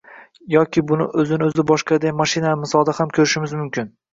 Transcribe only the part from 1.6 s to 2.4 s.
boshqaradigan